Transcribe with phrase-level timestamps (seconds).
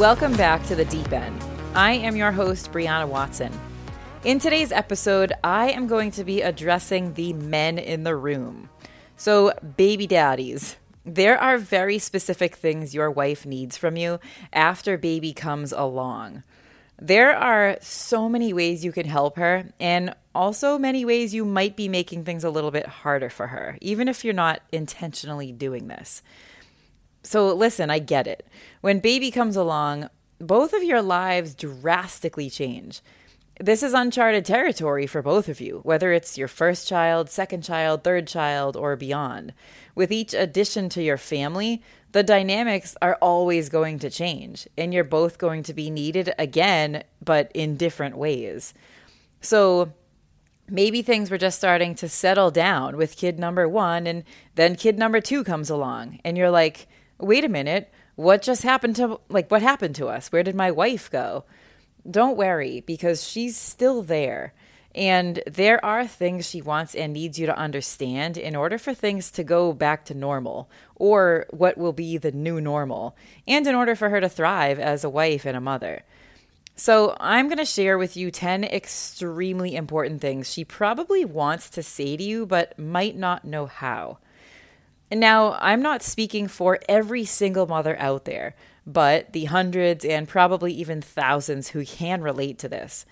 [0.00, 1.44] Welcome back to the Deep End.
[1.74, 3.52] I am your host, Brianna Watson.
[4.24, 8.70] In today's episode, I am going to be addressing the men in the room.
[9.18, 14.20] So, baby daddies, there are very specific things your wife needs from you
[14.54, 16.44] after baby comes along.
[16.98, 21.76] There are so many ways you can help her, and also many ways you might
[21.76, 25.88] be making things a little bit harder for her, even if you're not intentionally doing
[25.88, 26.22] this.
[27.22, 28.46] So, listen, I get it.
[28.80, 30.08] When baby comes along,
[30.38, 33.02] both of your lives drastically change.
[33.60, 38.02] This is uncharted territory for both of you, whether it's your first child, second child,
[38.02, 39.52] third child, or beyond.
[39.94, 45.04] With each addition to your family, the dynamics are always going to change, and you're
[45.04, 48.72] both going to be needed again, but in different ways.
[49.42, 49.92] So
[50.66, 54.98] maybe things were just starting to settle down with kid number one, and then kid
[54.98, 59.50] number two comes along, and you're like, wait a minute, what just happened to, like,
[59.50, 60.30] what happened to us?
[60.30, 61.44] Where did my wife go?
[62.08, 64.52] Don't worry, because she's still there.
[64.94, 69.30] And there are things she wants and needs you to understand in order for things
[69.32, 73.16] to go back to normal or what will be the new normal,
[73.48, 76.02] and in order for her to thrive as a wife and a mother.
[76.76, 81.82] So, I'm going to share with you 10 extremely important things she probably wants to
[81.82, 84.18] say to you, but might not know how.
[85.12, 88.54] Now, I'm not speaking for every single mother out there,
[88.86, 93.04] but the hundreds and probably even thousands who can relate to this.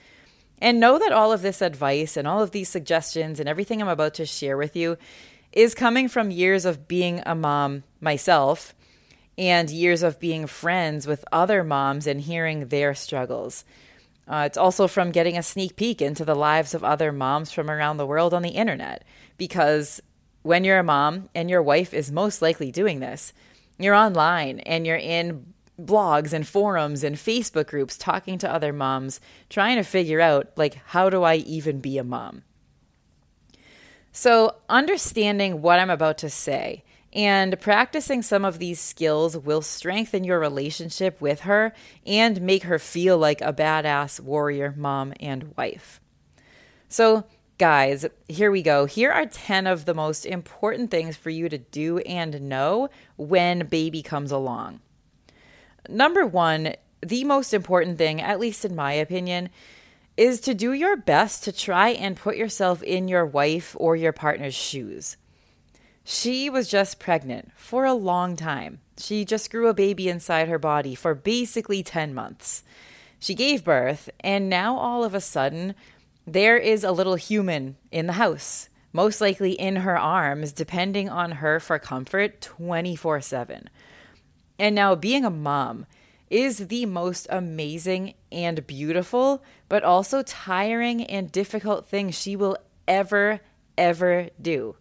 [0.61, 3.89] And know that all of this advice and all of these suggestions and everything I'm
[3.89, 4.97] about to share with you
[5.53, 8.75] is coming from years of being a mom myself
[9.37, 13.65] and years of being friends with other moms and hearing their struggles.
[14.27, 17.71] Uh, it's also from getting a sneak peek into the lives of other moms from
[17.71, 19.05] around the world on the internet.
[19.39, 20.03] Because
[20.49, 23.35] when you're a mom and your wife is most likely doing this,
[23.79, 29.21] you're online and you're in blogs and forums and Facebook groups talking to other moms,
[29.51, 32.45] trying to figure out, like, how do I even be a mom?
[34.11, 36.83] So, understanding what I'm about to say
[37.13, 41.75] and practicing some of these skills will strengthen your relationship with her
[42.07, 46.01] and make her feel like a badass warrior mom and wife.
[46.89, 47.27] So,
[47.59, 48.87] guys, here we go.
[48.87, 53.67] Here are 10 of the most important things for you to do and know when
[53.67, 54.81] baby comes along.
[55.89, 59.51] Number one, the most important thing, at least in my opinion,
[60.17, 64.13] is to do your best to try and put yourself in your wife or your
[64.13, 65.17] partner's shoes.
[66.05, 68.81] She was just pregnant for a long time.
[68.97, 72.63] She just grew a baby inside her body for basically 10 months.
[73.21, 75.75] She gave birth, and now all of a sudden,
[76.33, 81.33] there is a little human in the house, most likely in her arms, depending on
[81.33, 83.71] her for comfort 24 7.
[84.59, 85.87] And now, being a mom
[86.31, 93.41] is the most amazing and beautiful, but also tiring and difficult thing she will ever,
[93.77, 94.77] ever do.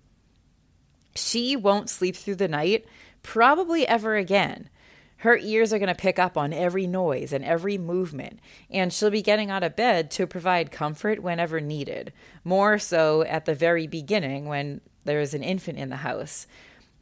[1.16, 2.85] She won't sleep through the night,
[3.24, 4.69] probably ever again.
[5.17, 8.39] Her ears are going to pick up on every noise and every movement,
[8.69, 12.13] and she'll be getting out of bed to provide comfort whenever needed,
[12.44, 16.45] more so at the very beginning when there is an infant in the house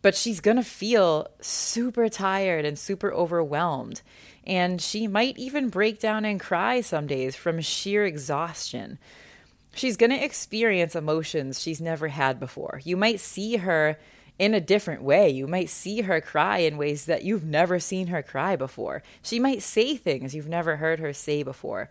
[0.06, 4.04] but she's going to feel super tired and super overwhelmed.
[4.46, 9.00] And she might even break down and cry some days from sheer exhaustion.
[9.74, 12.82] She's going to experience emotions she's never had before.
[12.84, 13.98] You might see her
[14.38, 15.30] in a different way.
[15.30, 19.02] You might see her cry in ways that you've never seen her cry before.
[19.22, 21.90] She might say things you've never heard her say before.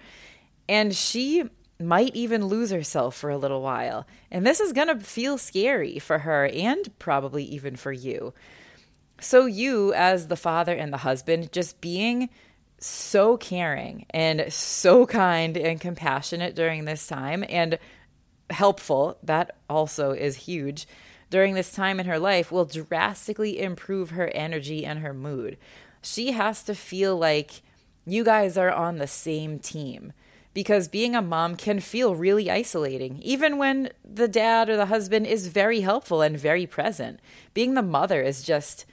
[0.69, 1.45] And she
[1.81, 4.07] might even lose herself for a little while.
[4.31, 8.33] And this is going to feel scary for her and probably even for you.
[9.21, 12.29] So, you, as the father and the husband, just being
[12.79, 17.79] so caring and so kind and compassionate during this time and
[18.51, 20.87] helpful, that also is huge,
[21.35, 25.59] during this time in her life will drastically improve her energy and her mood.
[26.01, 27.61] She has to feel like
[28.07, 30.13] you guys are on the same team
[30.53, 35.27] because being a mom can feel really isolating, even when the dad or the husband
[35.27, 37.19] is very helpful and very present.
[37.53, 38.87] Being the mother is just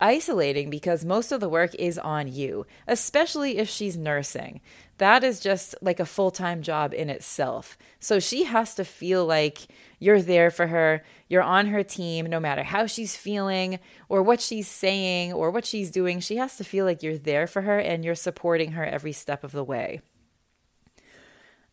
[0.00, 4.60] isolating because most of the work is on you, especially if she's nursing.
[4.98, 7.78] That is just like a full time job in itself.
[7.98, 9.66] So she has to feel like
[9.98, 14.40] you're there for her, you're on her team, no matter how she's feeling or what
[14.40, 16.20] she's saying or what she's doing.
[16.20, 19.42] She has to feel like you're there for her and you're supporting her every step
[19.42, 20.00] of the way.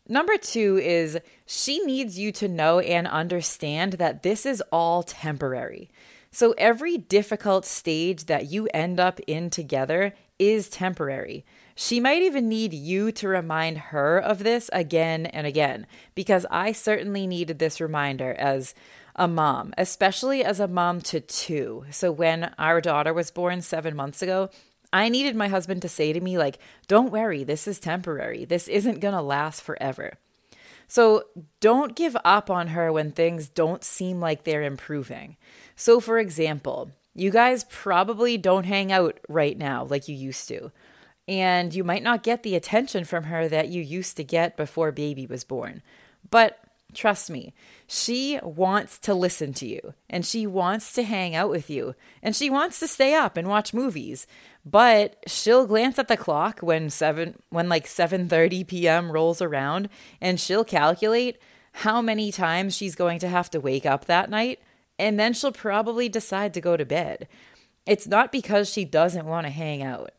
[0.10, 5.90] Number two is she needs you to know and understand that this is all temporary.
[6.38, 11.44] So every difficult stage that you end up in together is temporary.
[11.74, 16.74] She might even need you to remind her of this again and again, because I
[16.74, 18.76] certainly needed this reminder as
[19.16, 21.86] a mom, especially as a mom to two.
[21.90, 24.52] So when our daughter was born seven months ago,
[24.94, 28.46] I needed my husband to say to me, like, don't worry, this is temporary.
[28.46, 30.14] This isn't going to last forever.
[30.88, 31.26] So
[31.60, 35.36] don't give up on her when things don't seem like they're improving.
[35.76, 40.72] So, for example, you guys probably don't hang out right now like you used to.
[41.28, 44.94] And you might not get the attention from her that you used to get before
[44.94, 45.82] baby was born.
[46.30, 46.58] But
[46.94, 47.54] trust me,
[47.88, 52.36] she wants to listen to you and she wants to hang out with you and
[52.36, 54.28] she wants to stay up and watch movies
[54.70, 59.12] but she'll glance at the clock when 7 when like 7:30 p.m.
[59.12, 59.88] rolls around
[60.20, 61.38] and she'll calculate
[61.72, 64.60] how many times she's going to have to wake up that night
[65.00, 67.28] and then she'll probably decide to go to bed.
[67.86, 70.12] It's not because she doesn't want to hang out.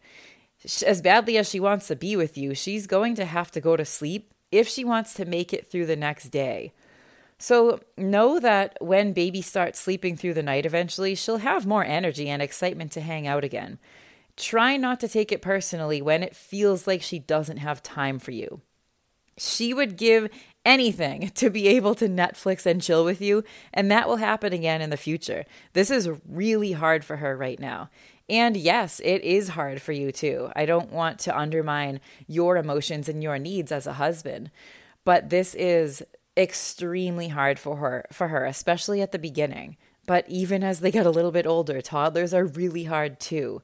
[0.86, 3.76] As badly as she wants to be with you, she's going to have to go
[3.76, 6.72] to sleep if she wants to make it through the next day.
[7.38, 12.28] So know that when baby starts sleeping through the night eventually, she'll have more energy
[12.28, 13.78] and excitement to hang out again.
[14.36, 18.32] Try not to take it personally when it feels like she doesn't have time for
[18.32, 18.60] you.
[19.36, 20.28] She would give
[20.64, 24.82] anything to be able to Netflix and chill with you, and that will happen again
[24.82, 25.44] in the future.
[25.74, 27.88] This is really hard for her right now.
[28.28, 30.50] And yes, it is hard for you too.
[30.54, 34.50] I don't want to undermine your emotions and your needs as a husband,
[35.04, 36.02] but this is
[36.36, 39.76] extremely hard for her for her, especially at the beginning.
[40.06, 43.62] But even as they get a little bit older, toddlers are really hard too.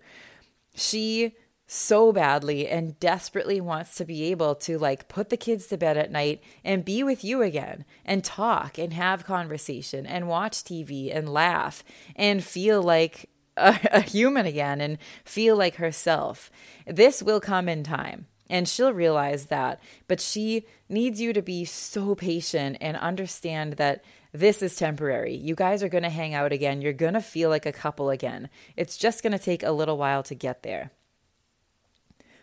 [0.75, 1.35] She
[1.67, 5.97] so badly and desperately wants to be able to like put the kids to bed
[5.97, 11.15] at night and be with you again and talk and have conversation and watch TV
[11.15, 11.83] and laugh
[12.17, 16.51] and feel like a, a, human again and feel like herself.
[16.87, 21.65] This will come in time and she'll realize that, but she needs you to be
[21.65, 25.35] so patient and understand that this is temporary.
[25.35, 26.83] You guys are going to hang out again.
[26.83, 28.51] You're going to feel like a couple again.
[28.77, 30.91] It's just going to take a little while to get there.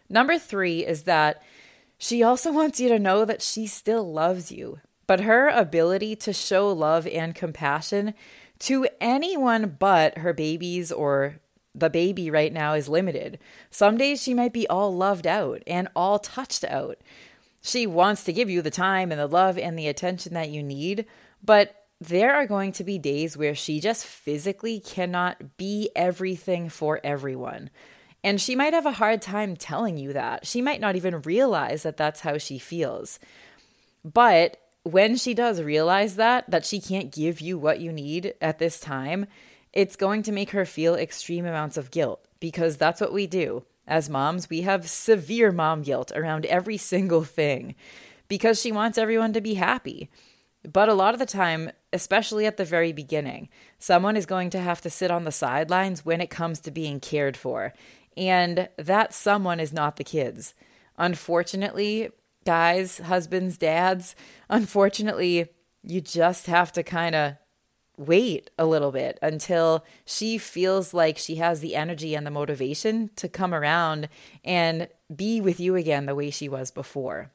[0.10, 1.44] Number three is that
[1.98, 6.34] she also wants you to know that she still loves you, but her ability to
[6.34, 8.14] show love and compassion
[8.62, 11.40] to anyone but her babies or
[11.74, 13.40] the baby right now is limited.
[13.70, 16.98] Some days she might be all loved out and all touched out.
[17.62, 20.64] She wants to give you the time and the love and the attention that you
[20.64, 21.06] need,
[21.44, 27.00] but there are going to be days where she just physically cannot be everything for
[27.04, 27.70] everyone.
[28.24, 30.46] And she might have a hard time telling you that.
[30.46, 33.20] She might not even realize that that's how she feels.
[34.04, 38.60] But when she does realize that, that she can't give you what you need at
[38.60, 39.28] this time,
[39.74, 43.64] it's going to make her feel extreme amounts of guilt because that's what we do.
[43.88, 47.76] As moms, we have severe mom guilt around every single thing
[48.28, 50.10] because she wants everyone to be happy.
[50.64, 53.50] But a lot of the time, especially at the very beginning,
[53.80, 57.00] someone is going to have to sit on the sidelines when it comes to being
[57.00, 57.74] cared for.
[58.16, 60.54] And that someone is not the kids.
[60.98, 62.10] Unfortunately,
[62.46, 64.16] guys, husbands, dads,
[64.50, 65.50] unfortunately,
[65.84, 67.36] you just have to kind of
[67.98, 73.10] wait a little bit until she feels like she has the energy and the motivation
[73.16, 74.10] to come around
[74.44, 77.32] and be with you again the way she was before.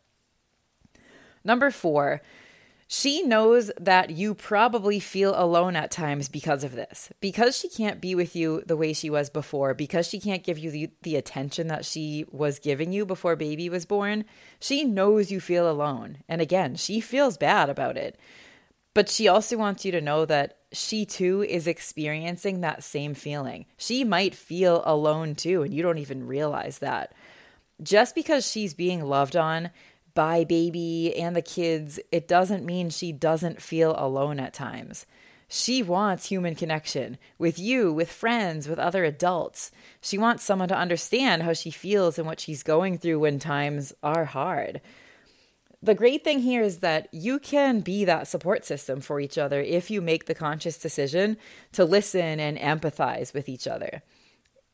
[1.44, 2.20] Number four,
[2.88, 7.10] she knows that you probably feel alone at times because of this.
[7.20, 10.58] Because she can't be with you the way she was before, because she can't give
[10.58, 14.24] you the, the attention that she was giving you before baby was born,
[14.60, 16.18] she knows you feel alone.
[16.28, 18.18] And again, she feels bad about it.
[18.94, 23.66] But she also wants you to know that she too is experiencing that same feeling.
[23.76, 27.12] She might feel alone too, and you don't even realize that.
[27.82, 29.70] Just because she's being loved on
[30.16, 35.06] by baby and the kids, it doesn't mean she doesn't feel alone at times.
[35.46, 39.70] She wants human connection with you, with friends, with other adults.
[40.00, 43.92] She wants someone to understand how she feels and what she's going through when times
[44.02, 44.80] are hard.
[45.82, 49.60] The great thing here is that you can be that support system for each other
[49.60, 51.36] if you make the conscious decision
[51.72, 54.02] to listen and empathize with each other.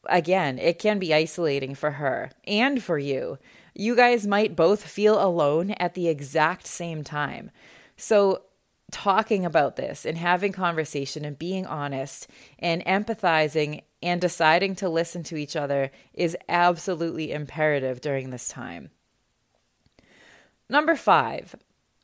[0.08, 3.38] Again, it can be isolating for her and for you
[3.74, 7.50] you guys might both feel alone at the exact same time.
[7.96, 8.42] So,
[8.90, 15.22] talking about this and having conversation and being honest and empathizing and deciding to listen
[15.22, 18.90] to each other is absolutely imperative during this time.
[20.68, 21.56] Number five,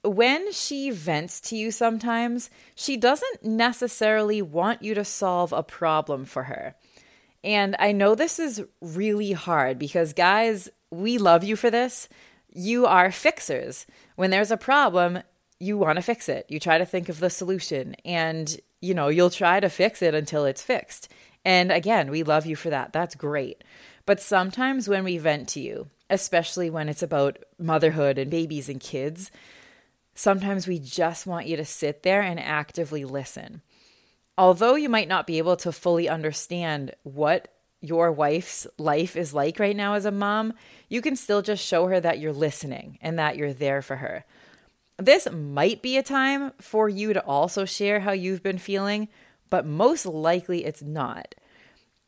[0.03, 6.25] when she vents to you sometimes, she doesn't necessarily want you to solve a problem
[6.25, 6.75] for her.
[7.45, 12.09] And I know this is really hard because guys we love you for this.
[12.53, 13.87] You are fixers.
[14.17, 15.21] When there's a problem,
[15.61, 16.47] you want to fix it.
[16.49, 20.15] You try to think of the solution and, you know, you'll try to fix it
[20.15, 21.09] until it's fixed.
[21.45, 22.93] And again, we love you for that.
[22.93, 23.65] That's great.
[24.07, 28.81] But sometimes when we vent to you, especially when it's about motherhood and babies and
[28.81, 29.31] kids,
[30.15, 33.63] sometimes we just want you to sit there and actively listen.
[34.37, 37.49] Although you might not be able to fully understand what
[37.81, 40.53] your wife's life is like right now as a mom,
[40.89, 44.25] you can still just show her that you're listening and that you're there for her.
[44.99, 49.09] This might be a time for you to also share how you've been feeling,
[49.49, 51.37] but most likely it's not.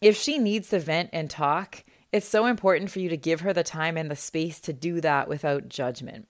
[0.01, 3.53] If she needs to vent and talk, it's so important for you to give her
[3.53, 6.29] the time and the space to do that without judgment.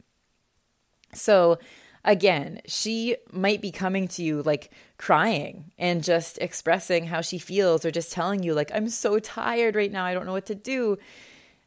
[1.15, 1.59] So,
[2.05, 7.85] again, she might be coming to you like crying and just expressing how she feels
[7.85, 10.05] or just telling you, like, I'm so tired right now.
[10.05, 10.99] I don't know what to do.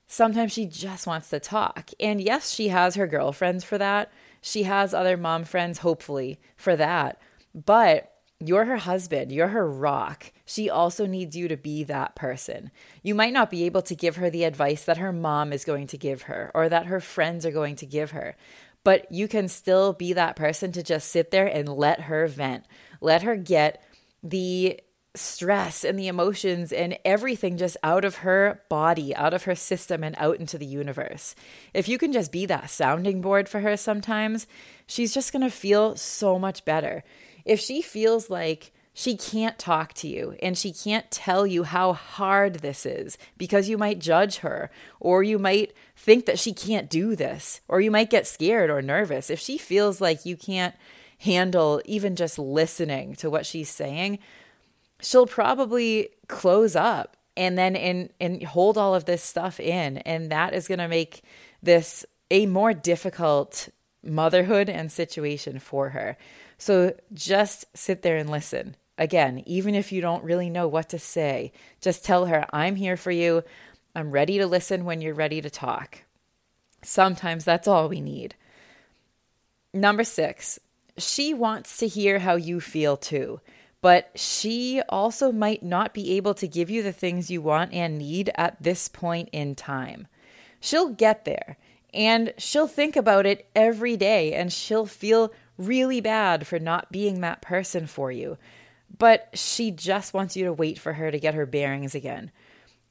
[0.08, 1.92] Sometimes she just wants to talk.
[2.00, 4.12] And yes, she has her girlfriends for that.
[4.42, 7.20] She has other mom friends, hopefully, for that.
[7.56, 8.10] But
[8.40, 10.32] you're her husband, you're her rock.
[10.46, 12.72] She also needs you to be that person.
[13.02, 15.88] You might not be able to give her the advice that her mom is going
[15.88, 18.36] to give her or that her friends are going to give her,
[18.84, 22.66] but you can still be that person to just sit there and let her vent.
[23.02, 23.84] Let her get
[24.22, 24.80] the
[25.16, 30.04] stress and the emotions and everything just out of her body, out of her system,
[30.04, 31.36] and out into the universe.
[31.74, 34.48] If you can just be that sounding board for her sometimes,
[34.88, 37.04] she's just to feel so much better.
[37.46, 41.94] If she feels like she can't talk to you and she can't tell you how
[41.94, 44.70] hard this is because you might judge her
[45.00, 48.82] or you might think that she can't do this or you might get scared or
[48.84, 49.32] nervous.
[49.32, 50.76] If she feels like you can't
[51.20, 54.20] handle even just listening to what she's saying,
[55.02, 60.32] she'll probably close up and then and and hold all of this stuff in and
[60.32, 61.24] that is going to make
[61.64, 63.70] this a more difficult
[64.04, 66.16] motherhood and situation for her.
[66.60, 68.76] So just sit there and listen.
[69.04, 72.96] Again, even if you don't really know what to say, just tell her, I'm here
[72.96, 73.44] for you.
[73.94, 76.06] I'm ready to listen when you're ready to talk.
[76.82, 78.36] Sometimes that's all we need.
[79.74, 80.58] Number six,
[80.98, 83.42] she wants to hear how you feel too,
[83.82, 87.98] but she also might not be able to give you the things you want and
[87.98, 90.08] need at this point in time.
[90.62, 91.58] She'll get there
[91.94, 97.20] and she'll think about it every day and she'll feel really bad for not being
[97.20, 98.38] that person for you
[98.98, 102.32] but she just wants you to wait for her to get her bearings again.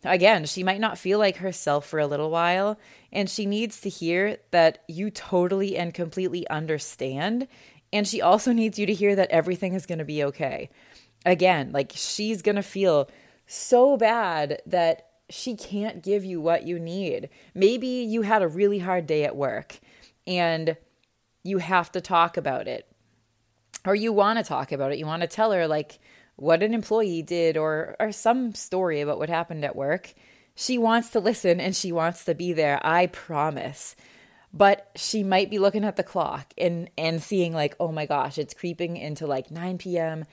[0.05, 2.79] Again, she might not feel like herself for a little while,
[3.13, 7.47] and she needs to hear that you totally and completely understand.
[7.93, 10.71] And she also needs you to hear that everything is going to be okay.
[11.25, 13.09] Again, like she's going to feel
[13.47, 17.29] so bad that she can't give you what you need.
[17.55, 19.79] Maybe you had a really hard day at work
[20.27, 20.77] and
[21.45, 22.92] you have to talk about it
[23.85, 24.99] or you want to talk about it.
[24.99, 25.99] You want to tell her like
[26.37, 30.15] what an employee did or or some story about what happened at work.
[30.55, 32.81] She wants to listen and she wants to be there.
[32.85, 33.97] I promise.
[34.55, 38.39] But she might be looking at the clock and and seeing like, "Oh my gosh,
[38.39, 40.25] it's creeping into like 9 p.m.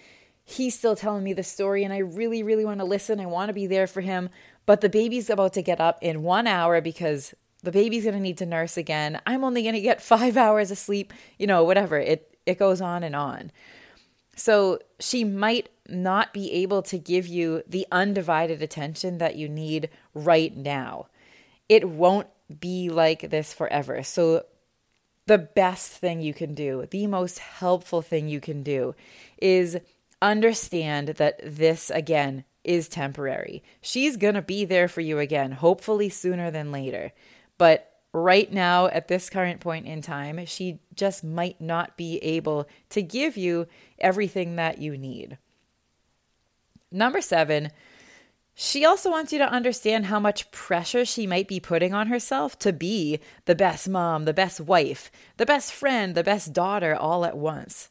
[0.44, 3.20] He's still telling me the story and I really really want to listen.
[3.20, 4.30] I want to be there for him,
[4.66, 8.22] but the baby's about to get up in 1 hour because the baby's going to
[8.22, 9.22] need to nurse again.
[9.26, 11.98] I'm only going to get 5 hours of sleep, you know, whatever.
[11.98, 13.52] It it goes on and on.
[14.36, 19.90] So she might not be able to give you the undivided attention that you need
[20.14, 21.08] right now.
[21.68, 22.28] It won't
[22.60, 24.04] be like this forever.
[24.04, 24.46] So,
[25.26, 28.96] the best thing you can do, the most helpful thing you can do,
[29.40, 29.78] is
[30.24, 33.62] understand that this again is temporary.
[33.80, 37.12] She's going to be there for you again, hopefully sooner than later.
[37.60, 42.68] But right now, at this current point in time, she just might not be able
[42.90, 43.68] to give you
[44.00, 45.38] everything that you need.
[46.92, 47.70] Number seven,
[48.56, 52.60] she also wants you to understand how much pressure she might be putting on herself
[52.60, 57.24] to be the best mom, the best wife, the best friend, the best daughter all
[57.24, 57.90] at once.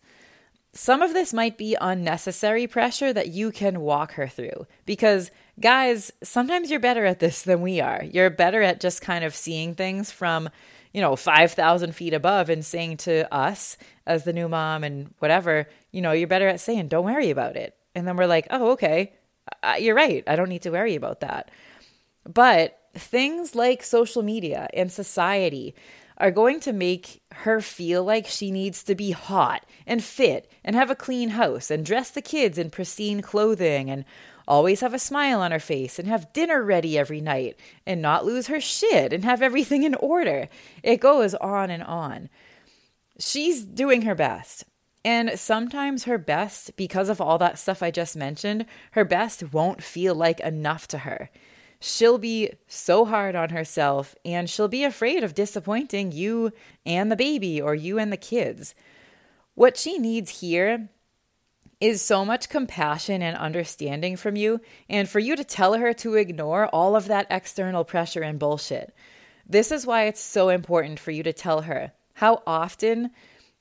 [0.74, 6.12] Some of this might be unnecessary pressure that you can walk her through because guys,
[6.22, 8.04] sometimes you're better at this than we are.
[8.04, 10.48] You're better at just kind of seeing things from,
[10.92, 15.68] you know, 5,000 feet above and saying to us as the new mom and whatever,
[15.90, 17.76] you know, you're better at saying, don't worry about it.
[17.94, 19.12] And then we're like, oh, okay,
[19.78, 20.22] you're right.
[20.26, 21.50] I don't need to worry about that.
[22.24, 25.74] But things like social media and society
[26.18, 30.74] are going to make her feel like she needs to be hot and fit and
[30.74, 34.04] have a clean house and dress the kids in pristine clothing and
[34.48, 38.24] always have a smile on her face and have dinner ready every night and not
[38.24, 40.48] lose her shit and have everything in order.
[40.82, 42.30] It goes on and on.
[43.20, 44.64] She's doing her best.
[45.04, 49.82] And sometimes her best, because of all that stuff I just mentioned, her best won't
[49.82, 51.30] feel like enough to her.
[51.80, 56.52] She'll be so hard on herself and she'll be afraid of disappointing you
[56.84, 58.74] and the baby or you and the kids.
[59.54, 60.88] What she needs here
[61.80, 66.14] is so much compassion and understanding from you, and for you to tell her to
[66.14, 68.92] ignore all of that external pressure and bullshit.
[69.46, 73.10] This is why it's so important for you to tell her how often,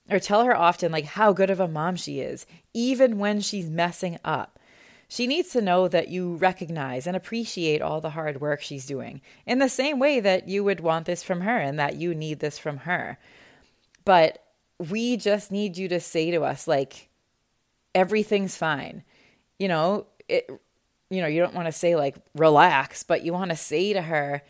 [0.09, 3.69] or tell her often, like how good of a mom she is, even when she's
[3.69, 4.59] messing up.
[5.07, 9.21] She needs to know that you recognize and appreciate all the hard work she's doing
[9.45, 12.39] in the same way that you would want this from her and that you need
[12.39, 13.17] this from her.
[14.03, 14.43] But
[14.79, 17.07] we just need you to say to us, like,
[17.97, 19.03] everything's fine.
[19.57, 20.47] You know, it,
[21.09, 24.03] you know, you don't want to say, like, relax, but you want to say to
[24.03, 24.43] her,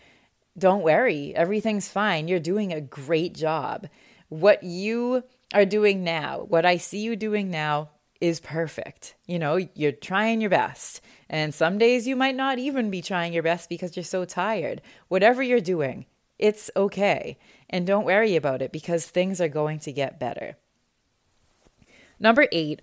[0.58, 2.28] don't worry, everything's fine.
[2.28, 3.88] You're doing a great job.
[4.28, 5.24] What you
[5.54, 9.16] are doing now, what I see you doing now, is perfect.
[9.28, 11.00] You know, you're trying your best.
[11.30, 14.82] And some days you might not even be trying your best because you're so tired.
[15.08, 16.06] Whatever you're doing,
[16.38, 17.38] it's okay.
[17.70, 20.58] And don't worry about it because things are going to get better.
[22.20, 22.82] Number eight,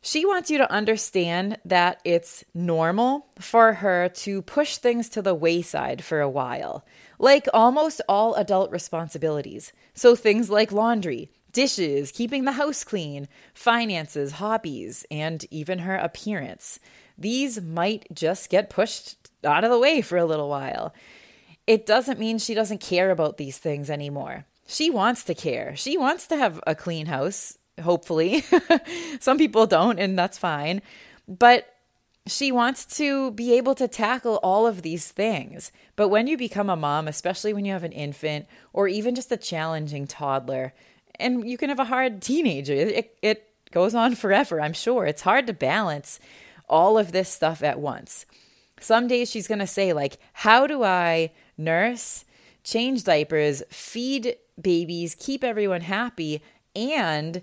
[0.00, 5.34] she wants you to understand that it's normal for her to push things to the
[5.34, 6.84] wayside for a while,
[7.18, 9.72] like almost all adult responsibilities.
[9.92, 16.80] So things like laundry, dishes, keeping the house clean, finances, hobbies, and even her appearance.
[17.18, 20.94] These might just get pushed out of the way for a little while.
[21.66, 24.46] It doesn't mean she doesn't care about these things anymore.
[24.66, 25.76] She wants to care.
[25.76, 28.44] She wants to have a clean house, hopefully.
[29.20, 30.82] Some people don't, and that's fine.
[31.28, 31.74] But
[32.26, 35.72] she wants to be able to tackle all of these things.
[35.96, 39.32] But when you become a mom, especially when you have an infant or even just
[39.32, 40.72] a challenging toddler,
[41.20, 42.72] and you can have a hard teenager.
[42.72, 45.06] It, it goes on forever, I'm sure.
[45.06, 46.18] It's hard to balance
[46.68, 48.26] all of this stuff at once.
[48.80, 52.24] Some days she's going to say, like, how do I nurse,
[52.64, 56.42] change diapers, feed babies, keep everyone happy,
[56.74, 57.42] and,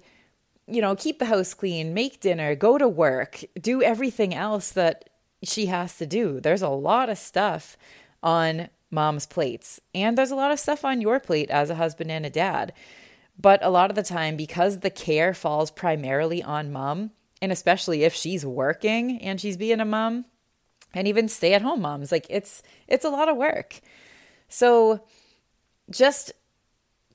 [0.67, 5.09] you know, keep the house clean, make dinner, go to work, do everything else that
[5.43, 6.39] she has to do.
[6.39, 7.77] There's a lot of stuff
[8.21, 12.11] on mom's plates, and there's a lot of stuff on your plate as a husband
[12.11, 12.73] and a dad.
[13.39, 18.03] But a lot of the time, because the care falls primarily on mom, and especially
[18.03, 20.25] if she's working and she's being a mom,
[20.93, 23.79] and even stay at home moms, like it's it's a lot of work.
[24.49, 25.01] So
[25.91, 26.31] just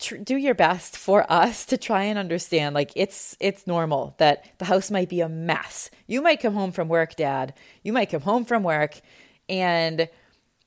[0.02, 4.46] tr- do your best for us to try and understand like it's it's normal that
[4.58, 5.90] the house might be a mess.
[6.06, 7.54] You might come home from work, dad.
[7.82, 9.00] You might come home from work
[9.48, 10.08] and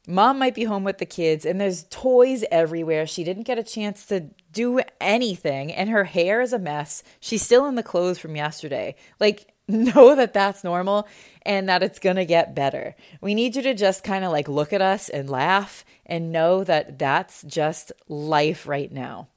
[0.07, 3.07] Mom might be home with the kids and there's toys everywhere.
[3.07, 7.03] She didn't get a chance to do anything and her hair is a mess.
[7.19, 8.95] She's still in the clothes from yesterday.
[9.19, 11.07] Like, know that that's normal
[11.43, 12.95] and that it's going to get better.
[13.21, 16.63] We need you to just kind of like look at us and laugh and know
[16.63, 19.27] that that's just life right now.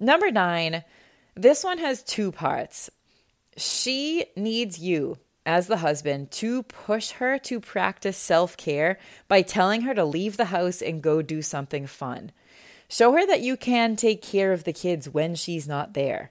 [0.00, 0.84] Number nine,
[1.34, 2.90] this one has two parts.
[3.56, 9.80] She needs you as the husband to push her to practice self care by telling
[9.80, 12.30] her to leave the house and go do something fun.
[12.88, 16.30] Show her that you can take care of the kids when she's not there.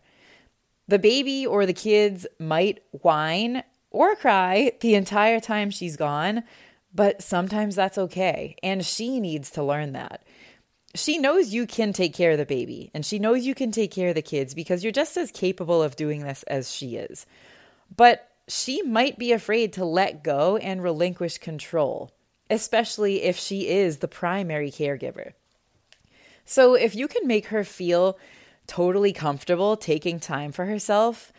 [0.87, 6.43] The baby or the kids might whine or cry the entire time she's gone,
[6.93, 10.23] but sometimes that's okay, and she needs to learn that.
[10.95, 13.91] She knows you can take care of the baby, and she knows you can take
[13.91, 17.25] care of the kids because you're just as capable of doing this as she is.
[17.95, 22.11] But she might be afraid to let go and relinquish control,
[22.49, 25.33] especially if she is the primary caregiver.
[26.45, 28.17] So, if you can make her feel
[28.67, 31.31] totally comfortable taking time for herself,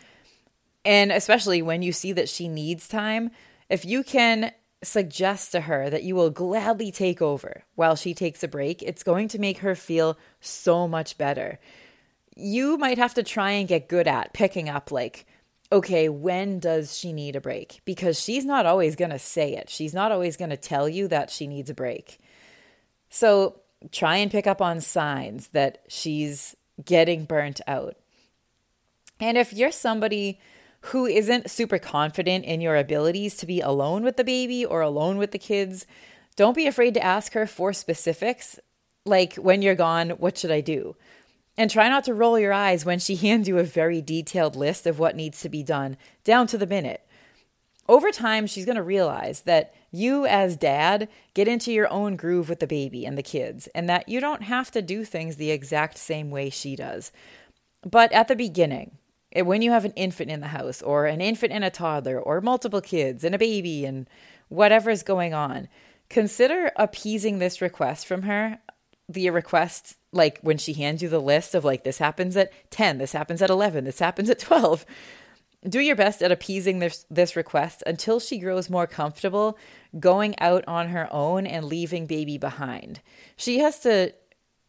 [0.85, 3.31] and especially when you see that she needs time,
[3.69, 8.43] if you can suggest to her that you will gladly take over while she takes
[8.43, 11.59] a break, it's going to make her feel so much better.
[12.35, 15.25] You might have to try and get good at picking up like
[15.71, 17.81] okay, when does she need a break?
[17.85, 19.69] Because she's not always going to say it.
[19.69, 22.17] She's not always going to tell you that she needs a break.
[23.09, 23.61] So
[23.91, 27.95] try and pick up on signs that she's getting burnt out.
[29.19, 30.39] And if you're somebody
[30.81, 35.17] who isn't super confident in your abilities to be alone with the baby or alone
[35.17, 35.85] with the kids,
[36.35, 38.59] don't be afraid to ask her for specifics
[39.05, 40.95] Like, when you're gone, what should I do?
[41.57, 44.87] And try not to roll your eyes when she hands you a very detailed list
[44.87, 47.05] of what needs to be done, down to the minute.
[47.89, 52.47] Over time, she's going to realize that you, as dad, get into your own groove
[52.47, 55.49] with the baby and the kids, and that you don't have to do things the
[55.49, 57.11] exact same way she does.
[57.81, 58.99] But at the beginning,
[59.33, 62.21] eh, when you have an infant in the house, or an infant and a toddler,
[62.21, 64.07] or multiple kids and a baby, and
[64.49, 65.67] whatever's going on,
[66.11, 68.59] consider appeasing this request from her.
[69.11, 72.99] The request, like when she hands you the list of like, this happens at 10,
[72.99, 74.85] this happens at 11, this happens at 12
[75.67, 79.57] do your best at appeasing this this request until she grows more comfortable
[79.99, 83.01] going out on her own and leaving baby behind.
[83.35, 84.13] She has to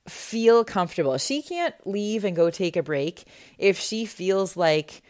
[0.08, 1.18] feel comfortable.
[1.18, 3.24] She can't leave and go take a break
[3.58, 5.02] if she feels like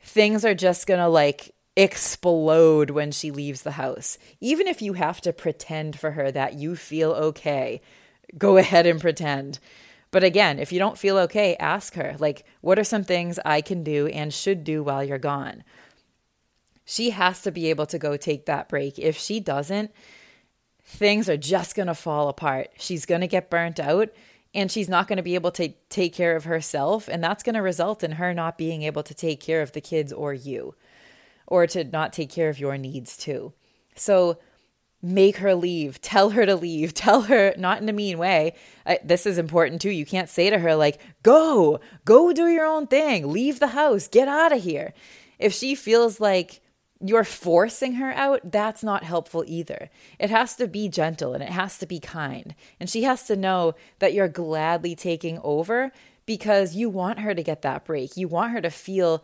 [0.00, 4.18] things are just going to like explode when she leaves the house.
[4.40, 7.80] Even if you have to pretend for her that you feel okay,
[8.36, 9.58] go ahead and pretend.
[10.16, 13.60] But again, if you don't feel okay, ask her, like, what are some things I
[13.60, 15.62] can do and should do while you're gone?
[16.86, 18.98] She has to be able to go take that break.
[18.98, 19.90] If she doesn't,
[20.82, 22.70] things are just going to fall apart.
[22.78, 24.08] She's going to get burnt out
[24.54, 27.08] and she's not going to be able to take care of herself.
[27.08, 29.82] And that's going to result in her not being able to take care of the
[29.82, 30.74] kids or you,
[31.46, 33.52] or to not take care of your needs too.
[33.94, 34.38] So,
[35.06, 38.54] make her leave, tell her to leave, tell her not in a mean way.
[38.84, 39.90] I, this is important too.
[39.90, 44.08] You can't say to her, like, go, go do your own thing, leave the house,
[44.08, 44.92] get out of here.
[45.38, 46.60] If she feels like
[47.00, 49.90] you're forcing her out, that's not helpful either.
[50.18, 52.54] It has to be gentle and it has to be kind.
[52.80, 55.92] And she has to know that you're gladly taking over
[56.24, 58.16] because you want her to get that break.
[58.16, 59.22] You want her to feel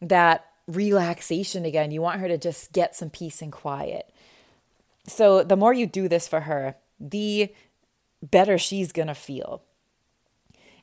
[0.00, 1.90] that relaxation again.
[1.90, 4.10] You want her to just get some peace and quiet.
[5.08, 7.52] So the more you do this for her, the
[8.22, 9.62] better she's going to feel.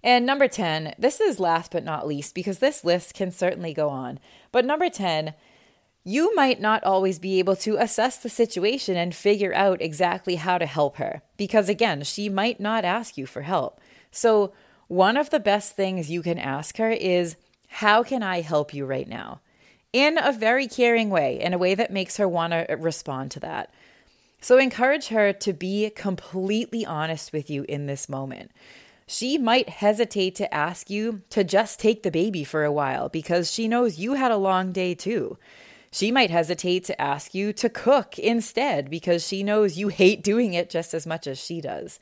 [0.04, 3.90] And number 10, this is last but not least because this list can certainly go
[3.90, 4.20] on.
[4.52, 5.34] But number 10,
[6.04, 10.60] you might not always be able to assess the situation and figure out exactly how
[10.60, 13.82] to help her because, again, she might not ask you for help.
[14.12, 14.54] So,
[14.88, 17.36] one of the best things you can ask her is,
[17.68, 19.42] How can I help you right now?
[19.92, 23.40] In a very caring way, in a way that makes her want to respond to
[23.40, 23.74] that.
[24.46, 28.52] So encourage her to be completely honest with you in this moment.
[29.08, 33.52] She might hesitate to ask you to just take the baby for a while because
[33.52, 35.40] she knows you had a long day too.
[35.90, 40.54] She might hesitate to ask you to cook instead because she knows you hate doing
[40.54, 42.00] it just as much as she does.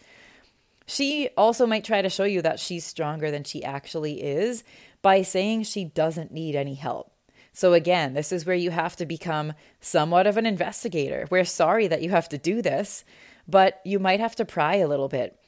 [0.86, 4.66] She also might try to show you that she's stronger than she actually is
[5.02, 7.13] by saying she doesn't need any help.
[7.54, 11.28] So, again, this is where you have to become somewhat of an investigator.
[11.30, 13.06] We're sorry that you have to do this,
[13.48, 15.40] but you might have to pry a little bit.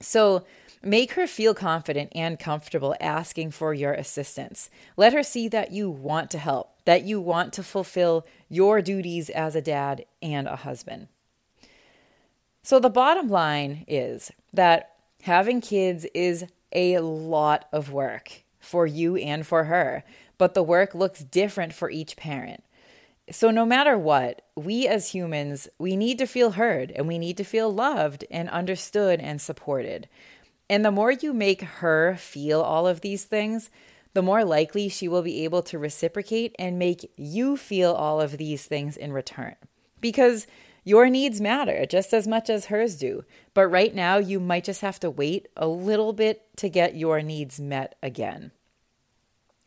[0.00, 0.44] So,
[0.80, 4.70] make her feel confident and comfortable asking for your assistance.
[4.96, 9.28] Let her see that you want to help, that you want to fulfill your duties
[9.28, 11.08] as a dad and a husband.
[12.62, 14.92] So, the bottom line is that
[15.22, 20.04] having kids is a lot of work for you and for her
[20.38, 22.64] but the work looks different for each parent.
[23.30, 27.38] So, no matter what, we as humans, we need to feel heard and we need
[27.38, 30.08] to feel loved and understood and supported.
[30.68, 33.70] And the more you make her feel all of these things,
[34.12, 38.36] the more likely she will be able to reciprocate and make you feel all of
[38.36, 39.56] these things in return.
[40.00, 40.46] Because
[40.84, 43.24] your needs matter just as much as hers do.
[43.54, 47.22] But right now, you might just have to wait a little bit to get your
[47.22, 48.52] needs met again.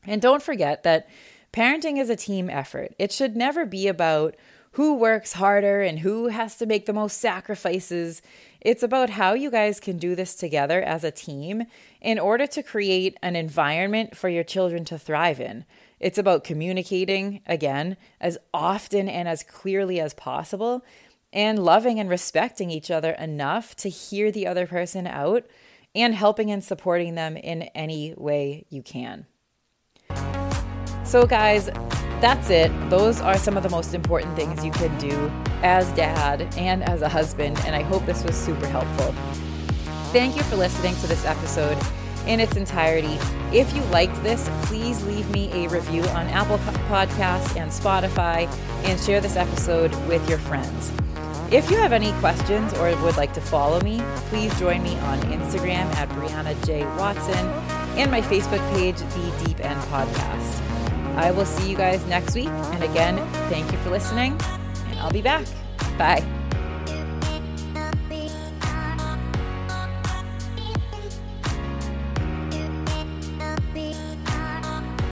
[0.06, 1.08] And don't forget that
[1.52, 2.94] parenting is a team effort.
[3.00, 4.36] It should never be about
[4.78, 8.22] who works harder and who has to make the most sacrifices.
[8.62, 11.64] It's about how you guys can do this together as a team
[12.00, 15.66] in order to create an environment for your children to thrive in.
[16.00, 20.86] It's about communicating, again, as often and as clearly as possible,
[21.34, 25.46] and loving and respecting each other enough to hear the other person out
[25.96, 29.26] and helping and supporting them in any way you can.
[31.08, 31.68] So, guys,
[32.20, 32.70] that's it.
[32.90, 35.32] Those are some of the most important things you can do
[35.64, 39.14] as dad and as a husband, and I hope this was super helpful.
[40.12, 41.78] Thank you for listening to this episode
[42.28, 43.18] in its entirety.
[43.54, 46.58] If you liked this, please leave me a review on Apple
[46.90, 48.46] Podcasts and Spotify
[48.84, 50.92] and share this episode with your friends.
[51.54, 55.22] If you have any questions or would like to follow me, please join me on
[55.22, 56.84] Instagram at Brianna J.
[56.98, 57.48] Watson
[57.98, 60.67] and my Facebook page, The Deep End Podcast.
[61.18, 62.48] I will see you guys next week.
[62.48, 63.18] And again,
[63.50, 64.40] thank you for listening,
[64.88, 65.46] and I'll be back.
[65.98, 66.37] Bye.